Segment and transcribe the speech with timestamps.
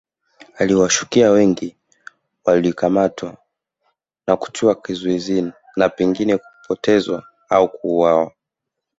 [0.57, 1.77] Aliwashukia wengi
[2.45, 3.37] walikamatwa
[4.27, 8.31] na kutiwa kizuizini na pengine kupotezwa au kuuawa